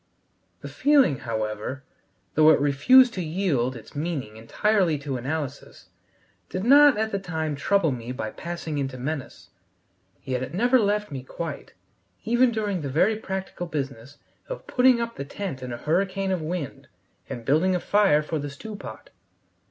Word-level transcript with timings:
The 0.61 0.67
feeling, 0.67 1.17
however, 1.19 1.83
though 2.33 2.49
it 2.49 2.59
refused 2.59 3.13
to 3.13 3.21
yield 3.21 3.75
its 3.75 3.93
meaning 3.95 4.35
entirely 4.35 4.97
to 4.97 5.15
analysis, 5.15 5.89
did 6.49 6.63
not 6.63 6.97
at 6.97 7.11
the 7.11 7.19
time 7.19 7.55
trouble 7.55 7.91
me 7.91 8.11
by 8.11 8.31
passing 8.31 8.79
into 8.79 8.97
menace. 8.97 9.49
Yet 10.23 10.41
it 10.41 10.55
never 10.55 10.79
left 10.79 11.11
me 11.11 11.21
quite, 11.21 11.73
even 12.23 12.49
during 12.51 12.81
the 12.81 12.89
very 12.89 13.15
practical 13.17 13.67
business 13.67 14.17
of 14.49 14.65
putting 14.65 14.99
up 14.99 15.17
the 15.17 15.23
tent 15.23 15.61
in 15.61 15.71
a 15.71 15.77
hurricane 15.77 16.31
of 16.31 16.41
wind 16.41 16.87
and 17.29 17.45
building 17.45 17.75
a 17.75 17.79
fire 17.79 18.23
for 18.23 18.39
the 18.39 18.49
stew 18.49 18.75
pot. 18.75 19.11